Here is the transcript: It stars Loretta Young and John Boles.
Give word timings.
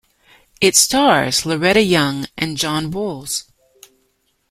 It 0.59 0.75
stars 0.75 1.45
Loretta 1.45 1.83
Young 1.83 2.25
and 2.35 2.57
John 2.57 2.89
Boles. 2.89 3.43